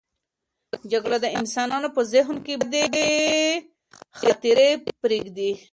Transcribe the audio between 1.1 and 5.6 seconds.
د انسانانو په ذهن کې بدې خاطرې پرېږدي.